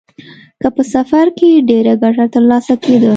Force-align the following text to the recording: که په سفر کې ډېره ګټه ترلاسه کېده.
که 0.61 0.67
په 0.75 0.83
سفر 0.93 1.25
کې 1.37 1.65
ډېره 1.69 1.93
ګټه 2.03 2.25
ترلاسه 2.33 2.73
کېده. 2.83 3.09